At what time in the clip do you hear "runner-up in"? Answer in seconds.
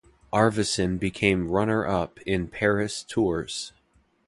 1.51-2.47